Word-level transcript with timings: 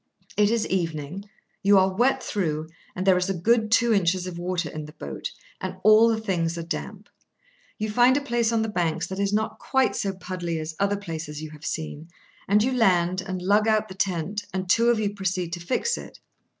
It 0.35 0.49
is 0.49 0.65
evening. 0.65 1.25
You 1.61 1.77
are 1.77 1.93
wet 1.93 2.23
through, 2.23 2.69
and 2.95 3.05
there 3.05 3.19
is 3.19 3.29
a 3.29 3.35
good 3.35 3.69
two 3.71 3.93
inches 3.93 4.25
of 4.25 4.39
water 4.39 4.67
in 4.67 4.85
the 4.85 4.93
boat, 4.93 5.29
and 5.61 5.77
all 5.83 6.07
the 6.09 6.19
things 6.19 6.57
are 6.57 6.63
damp. 6.63 7.07
You 7.77 7.91
find 7.91 8.17
a 8.17 8.21
place 8.21 8.51
on 8.51 8.63
the 8.63 8.67
banks 8.67 9.05
that 9.05 9.19
is 9.19 9.31
not 9.31 9.59
quite 9.59 9.95
so 9.95 10.13
puddly 10.13 10.57
as 10.59 10.73
other 10.79 10.97
places 10.97 11.43
you 11.43 11.51
have 11.51 11.63
seen, 11.67 12.07
and 12.47 12.63
you 12.63 12.71
land 12.73 13.21
and 13.21 13.43
lug 13.43 13.67
out 13.67 13.89
the 13.89 13.93
tent, 13.93 14.43
and 14.51 14.67
two 14.67 14.89
of 14.89 14.99
you 14.99 15.13
proceed 15.13 15.53
to 15.53 15.59
fix 15.59 15.99
it. 15.99 16.17